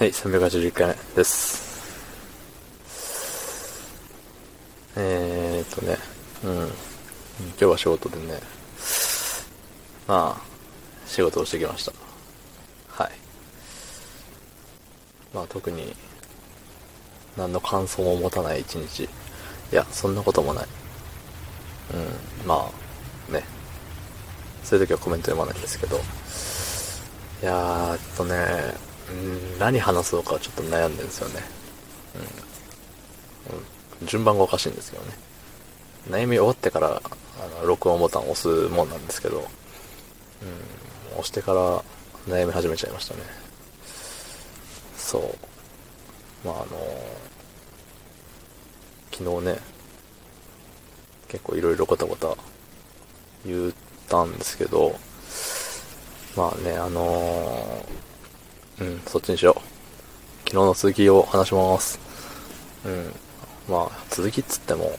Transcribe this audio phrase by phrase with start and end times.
[0.00, 1.60] はい、381回目です。
[4.96, 5.98] えーっとね、
[6.42, 6.52] うん。
[6.58, 6.72] 今
[7.58, 8.40] 日は仕事でね、
[10.08, 10.42] まあ、
[11.06, 11.92] 仕事をしてきました。
[12.88, 13.12] はい。
[15.34, 15.94] まあ特に、
[17.36, 19.02] 何の感想も持たない一日。
[19.02, 19.08] い
[19.70, 20.66] や、そんなこともない。
[21.92, 22.70] うん、ま
[23.28, 23.44] あ、ね。
[24.64, 26.00] そういう時はコメント読まないんですけど、い
[27.44, 31.42] やー、えっとね、ん、何話そうかちょっと悩んでるんですよね。
[34.00, 34.06] うん。
[34.06, 35.12] 順番がおかしいんですけどね。
[36.08, 39.44] 悩み終わってから、あの、録音ボタンを押すもんなんですけど、うん、
[41.12, 43.20] 押してから悩み始めちゃいましたね。
[44.96, 46.46] そう。
[46.46, 46.66] まあ、あの
[49.12, 49.58] 昨日ね、
[51.28, 52.34] 結構いろいろごたごた
[53.44, 53.72] 言っ
[54.08, 54.98] たんですけど、
[56.36, 58.09] まあね、あのー
[58.80, 59.60] うん、そっちにしよう。
[60.48, 62.00] 昨日の続きを話します。
[62.84, 63.12] うん。
[63.68, 64.98] まあ、続きっつっても、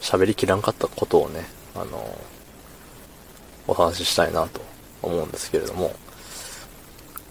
[0.00, 2.18] 喋りきらんかったことをね、あの
[3.68, 4.60] お話ししたいなと
[5.00, 5.94] 思うんですけれども、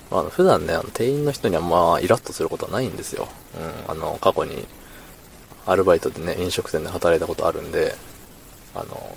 [0.09, 3.27] まあ、普段ね、あの店員の人にはまあ、イラッとすることはないんですよ。
[3.87, 4.65] うん、あの、過去に、
[5.65, 7.95] アルバイトでね、飲食店で働いたことあるんで、
[8.73, 9.15] あの、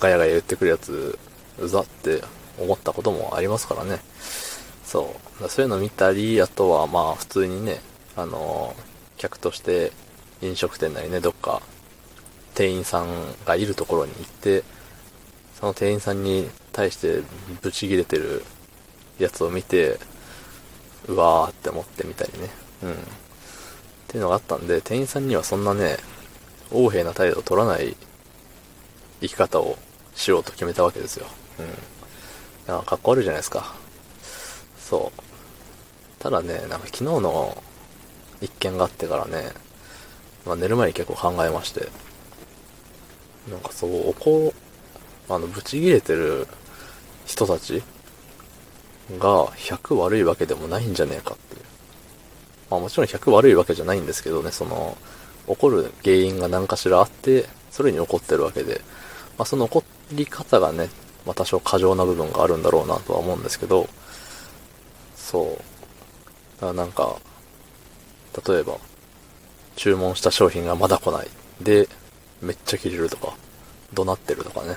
[0.00, 1.18] ガヤガヤ言ってくるやつ、
[1.58, 2.22] うざって
[2.58, 4.00] 思ったこともありますからね。
[4.92, 5.48] そう。
[5.48, 7.80] そういうの見たり、あとはまあ普通にね、
[8.14, 8.76] あの、
[9.16, 9.90] 客として
[10.42, 11.62] 飲食店なりね、どっか
[12.54, 13.06] 店員さん
[13.46, 14.62] がいるところに行って、
[15.58, 17.22] その店員さんに対して
[17.62, 18.44] ブチ切れてる
[19.18, 19.98] やつを見て、
[21.08, 22.50] うわーって思ってみたりね。
[22.82, 22.92] うん。
[22.92, 22.94] っ
[24.08, 25.96] ていうのがあったんで、店員さんにはそんなね、
[26.70, 27.96] 横柄な態度を取らない
[29.22, 29.78] 生き方を
[30.14, 31.26] しようと決めたわけですよ。
[31.60, 32.74] うん。
[32.74, 33.80] なんかかっこ悪いじゃないですか。
[34.92, 36.22] そう。
[36.22, 37.62] ただね、なんか昨日の
[38.42, 39.48] 一件があってからね、
[40.44, 41.88] まあ寝る前に結構考えまして、
[43.50, 44.52] なんかそう、怒、
[45.30, 46.46] あの、ブチ切れてる
[47.24, 47.82] 人たち
[49.18, 51.62] が100悪いわけでもないんじゃねえかっていう。
[52.70, 54.98] まあもちろん100悪いわけじゃないんですけどね、その、
[55.46, 58.82] 怒る原因が何かしらあって、それに怒ってるわけで、
[59.38, 59.82] まあその怒
[60.12, 60.90] り方がね、
[61.24, 63.88] まあ多少過剰な部分があるんだろうなとは思うんですけど、
[65.32, 65.46] そう。
[66.60, 67.16] だからなんか、
[68.46, 68.76] 例えば、
[69.76, 71.28] 注文した商品がまだ来ない。
[71.62, 71.88] で、
[72.42, 73.34] めっちゃ切れるとか、
[73.94, 74.76] 怒鳴ってるとかね。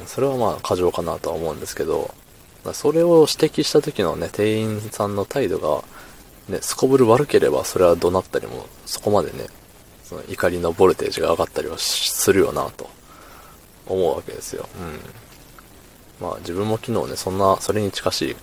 [0.00, 2.14] うん、それはまあ過剰かなとは思うんですけど、
[2.74, 5.82] それを指摘した時のね、店員さんの態度が、
[6.48, 9.46] ね、すこぶる悪ければ、それは怒鳴ったりも、そこまでね、
[10.04, 12.90] その怒りのボルテージが上がったりはするよなと、
[13.86, 14.68] 思うわけですよ。
[16.20, 16.26] うん。
[16.26, 18.36] まあ自分も昨日ね、そんな、それに近しい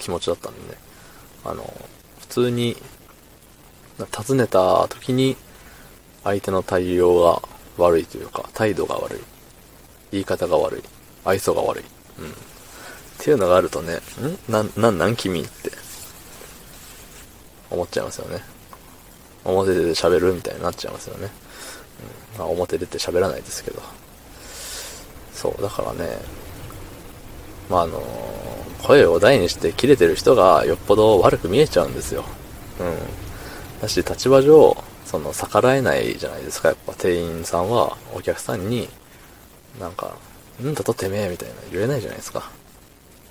[0.00, 0.78] 気持ちだったんでね、
[1.44, 1.62] あの、
[2.20, 2.76] 普通に、
[4.10, 5.36] 尋ねた時に、
[6.24, 7.42] 相手の対応が
[7.78, 9.20] 悪いというか、態度が悪い。
[10.12, 10.82] 言い方が悪い。
[11.24, 11.84] 愛想が悪い。
[12.18, 12.30] うん。
[12.30, 12.32] っ
[13.18, 14.00] ていうのがあるとね、
[14.48, 14.52] ん？
[14.52, 15.70] な、なんなん君って、
[17.70, 18.42] 思っちゃいますよね。
[19.44, 21.30] 表出て喋るみたいになっちゃいますよね。
[22.34, 22.38] うん。
[22.38, 23.82] まあ表出て喋らないですけど。
[25.32, 26.18] そう、だからね、
[27.70, 28.02] まああの
[28.82, 32.24] 声を大にして切れてる人がよっぽど悪く見えちゃうんですよ。
[32.80, 33.80] うん。
[33.80, 36.68] だし、立場上、その逆らえないじゃないですか。
[36.68, 38.88] やっぱ店員さんはお客さんに、
[39.78, 40.14] なんか、
[40.62, 42.50] んだとてめえみたいな言えないじゃないですか。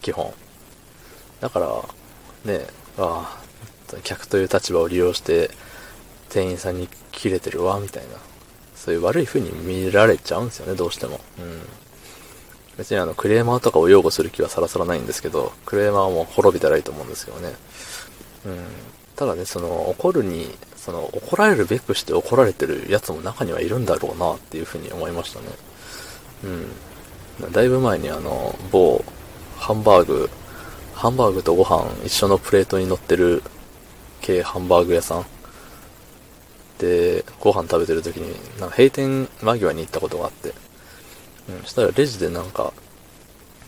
[0.01, 0.33] 基本。
[1.41, 1.67] だから、
[2.51, 2.65] ね、
[2.97, 3.37] あ
[3.93, 5.51] あ、客という立場を利用して、
[6.29, 8.09] 店員さんに切れてるわ、みたいな。
[8.75, 11.19] そういう悪い風に見られちゃうんですよね、どうしても。
[11.39, 11.61] うん。
[12.79, 17.53] 別にあの、クレーマーとかを擁護する気はさらさらないんですけど、クレーマーも滅びたらいいと思うんですけどね。
[18.45, 18.65] うん。
[19.17, 25.47] ただね、その、怒るに、その、怒られるべくして怒られてるやつも中にはいるんだろうな、っていう風に思いましたね。
[27.41, 27.51] うん。
[27.51, 29.03] だいぶ前にあの、某、
[29.57, 30.29] ハンバーグ、
[30.93, 33.43] ハンバーグとご飯一緒のプレートに乗ってる
[34.21, 35.25] 系ハンバーグ屋さん。
[36.77, 40.53] で、ご飯食べてる時に、なんか閉店間際に行ったことがあって、
[41.49, 42.73] うん、したらレジでなんか、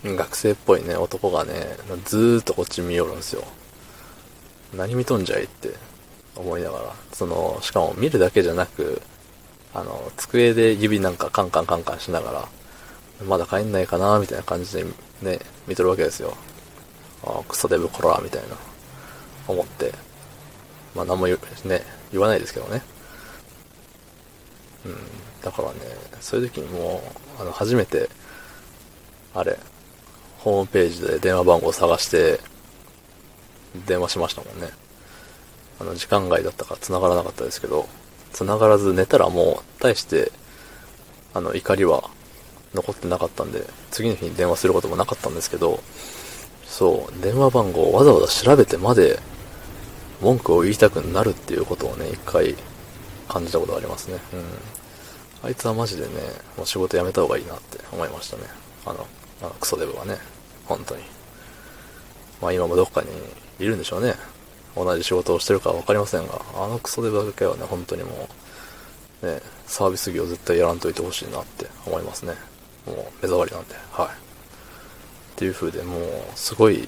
[0.03, 1.53] 学生っぽいね、男がね、
[2.05, 3.43] ずーっとこっち見よるんですよ。
[4.75, 5.73] 何見とんじゃいって
[6.35, 9.01] 思いながら、その、しかも見るだけじゃなく、
[9.73, 12.47] あの、机で指なんかカンカンカンカンしながら、
[13.25, 14.85] まだ帰んないかなみたいな感じで
[15.21, 16.35] ね、見とるわけですよ。
[17.23, 18.55] あクソデブコラーみたいな、
[19.47, 19.93] 思って。
[20.95, 22.81] まあ何も言、ね、言わないですけどね。
[24.85, 24.95] うん。
[25.41, 25.79] だからね、
[26.19, 27.01] そういう時にも
[27.39, 28.09] う、あの、初めて、
[29.33, 29.57] あれ、
[30.39, 32.39] ホームページで電話番号を探して、
[33.85, 34.69] 電話しましたもんね。
[35.79, 37.87] あの、時間外だったから繋がらなかったですけど、
[38.33, 40.31] 繋がらず寝たらもう、大して、
[41.33, 42.09] あの、怒りは
[42.73, 45.81] 残ってなかったんで、次の日に電話することもなかったんですけど、
[46.65, 49.19] そう、電話番号をわざわざ調べてまで、
[50.21, 52.55] 文句を言いたくなるっていうことをね、一回
[53.31, 54.19] 感じたことがありますね。
[54.33, 54.43] うん。
[55.43, 56.09] あいつはマジでね、
[56.57, 58.43] もう仕事辞めた方がいいなって思いましたね。
[58.85, 59.07] あの、
[59.41, 60.17] あのクソデブはね、
[60.65, 61.03] 本当に。
[62.41, 63.07] まあ今もどっかに
[63.59, 64.15] いるんでしょうね。
[64.75, 68.29] 同じ仕事をしてるかは分かりませんが、あのクソデブだけはね、本当にも
[69.21, 72.33] う、ね、サービス業絶対やらんといてほしいなって思いますね。
[72.85, 74.07] もう目障りなんで、はい。
[74.07, 74.09] っ
[75.35, 76.01] ていう風でもう、
[76.35, 76.87] すごい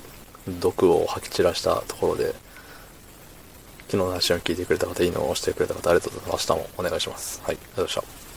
[0.59, 2.33] 毒を吐き散らしたところで、
[3.87, 6.49] 昨日の話を聞いてくれた方、いいのを押してくれた方、ありがとうございます。
[6.49, 7.41] 明日もお願いします。
[7.43, 8.32] はい、ありがとうございました。